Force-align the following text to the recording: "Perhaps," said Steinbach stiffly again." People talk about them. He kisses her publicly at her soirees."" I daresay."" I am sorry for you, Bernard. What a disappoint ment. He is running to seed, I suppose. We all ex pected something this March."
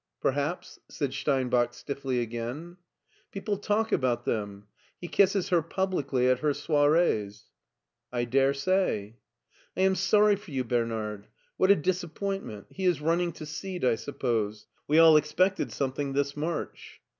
"Perhaps," 0.19 0.79
said 0.89 1.13
Steinbach 1.13 1.75
stiffly 1.75 2.21
again." 2.21 2.77
People 3.31 3.55
talk 3.57 3.91
about 3.91 4.25
them. 4.25 4.65
He 4.99 5.07
kisses 5.07 5.49
her 5.49 5.61
publicly 5.61 6.27
at 6.27 6.39
her 6.39 6.55
soirees."" 6.55 7.43
I 8.11 8.25
daresay."" 8.25 9.17
I 9.77 9.81
am 9.81 9.93
sorry 9.93 10.37
for 10.37 10.49
you, 10.49 10.63
Bernard. 10.63 11.27
What 11.57 11.69
a 11.69 11.75
disappoint 11.75 12.43
ment. 12.43 12.65
He 12.71 12.85
is 12.85 12.99
running 12.99 13.31
to 13.33 13.45
seed, 13.45 13.85
I 13.85 13.93
suppose. 13.93 14.65
We 14.87 14.97
all 14.97 15.17
ex 15.17 15.33
pected 15.33 15.69
something 15.71 16.13
this 16.13 16.35
March." 16.35 16.99